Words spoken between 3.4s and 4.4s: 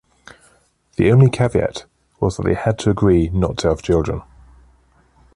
to have children.